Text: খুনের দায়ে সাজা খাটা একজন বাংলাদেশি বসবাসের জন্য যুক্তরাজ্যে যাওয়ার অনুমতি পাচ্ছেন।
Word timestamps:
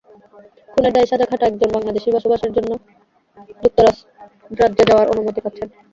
খুনের 0.69 0.93
দায়ে 0.93 1.09
সাজা 1.11 1.25
খাটা 1.27 1.45
একজন 1.47 1.69
বাংলাদেশি 1.75 2.09
বসবাসের 2.11 2.51
জন্য 2.53 2.71
যুক্তরাজ্যে 3.61 4.83
যাওয়ার 4.89 5.11
অনুমতি 5.13 5.39
পাচ্ছেন। 5.41 5.67